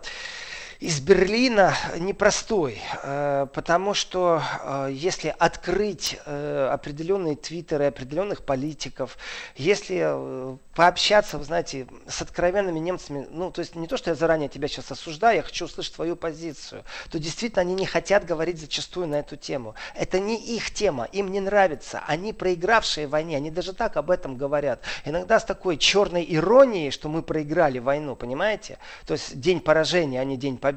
[0.80, 9.18] из Берлина непростой, э, потому что э, если открыть э, определенные твиттеры определенных политиков,
[9.58, 14.48] если пообщаться, вы знаете, с откровенными немцами, ну, то есть не то, что я заранее
[14.48, 19.08] тебя сейчас осуждаю, я хочу услышать твою позицию, то действительно они не хотят говорить зачастую
[19.08, 19.76] на эту тему.
[19.96, 22.02] Это не их тема, им не нравится.
[22.08, 24.82] Они проигравшие в войне, они даже так об этом говорят.
[25.04, 28.78] Иногда с такой черной иронией, что мы проиграли войну, понимаете?
[29.06, 30.69] То есть день поражения, а не день победы.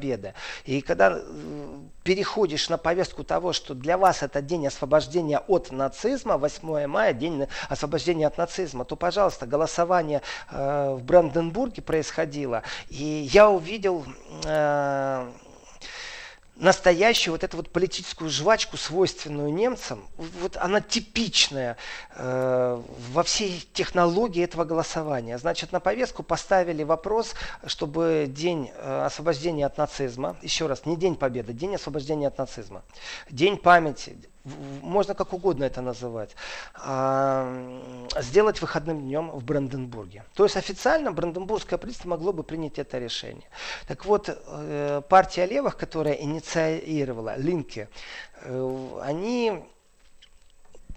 [0.65, 1.23] И когда э,
[2.03, 7.47] переходишь на повестку того, что для вас это день освобождения от нацизма, 8 мая, день
[7.69, 14.05] освобождения от нацизма, то, пожалуйста, голосование э, в Бранденбурге происходило, и я увидел
[14.45, 15.31] э,
[16.63, 21.77] настоящую вот эту вот политическую жвачку, свойственную немцам, вот она типичная
[22.15, 22.83] э,
[23.13, 25.39] во всей технологии этого голосования.
[25.39, 27.35] Значит, на повестку поставили вопрос,
[27.67, 32.85] чтобы день э, освобождения от нацизма, еще раз, не день победы, день освобождения от нацизма,
[33.29, 36.35] день памяти, можно как угодно это называть,
[36.75, 37.81] а,
[38.21, 40.25] сделать выходным днем в Бранденбурге.
[40.35, 43.47] То есть официально Бранденбургское правительство могло бы принять это решение.
[43.87, 47.89] Так вот, э, партия левых, которая инициировала Линке,
[48.41, 49.65] э, они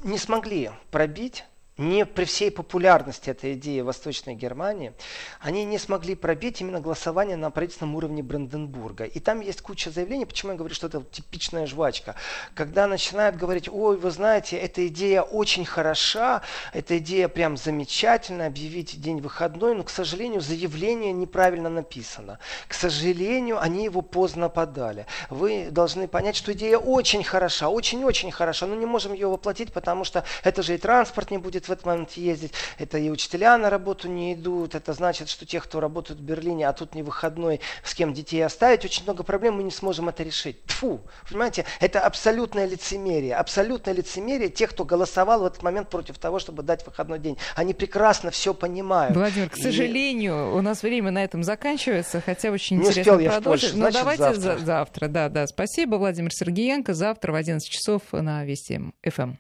[0.03, 1.45] не смогли пробить
[1.77, 4.93] не при всей популярности этой идеи в Восточной Германии,
[5.41, 9.03] они не смогли пробить именно голосование на правительственном уровне Бранденбурга.
[9.03, 12.15] И там есть куча заявлений, почему я говорю, что это типичная жвачка.
[12.53, 19.01] Когда начинают говорить, ой, вы знаете, эта идея очень хороша, эта идея прям замечательная, объявить
[19.01, 22.39] день выходной, но, к сожалению, заявление неправильно написано.
[22.69, 25.07] К сожалению, они его поздно подали.
[25.29, 30.05] Вы должны понять, что идея очень хороша, очень-очень хороша, но не можем ее воплотить, потому
[30.05, 33.69] что это же и транспорт не будет в этот момент ездить, это и учителя на
[33.69, 37.61] работу не идут, это значит, что те, кто работают в Берлине, а тут не выходной,
[37.83, 40.63] с кем детей оставить, очень много проблем, мы не сможем это решить.
[40.65, 46.39] Тфу, понимаете, это абсолютное лицемерие, абсолютное лицемерие тех, кто голосовал в этот момент против того,
[46.39, 47.37] чтобы дать выходной день.
[47.55, 49.15] Они прекрасно все понимают.
[49.15, 50.57] Владимир, к сожалению, и...
[50.57, 53.63] у нас время на этом заканчивается, хотя очень не интересно успел продолжить.
[53.63, 54.41] Я в Польшу, Но давайте завтра.
[54.41, 55.47] За- завтра, да, да.
[55.47, 56.93] Спасибо, Владимир Сергеенко.
[56.93, 59.33] Завтра в 11 часов на Вести ФМ.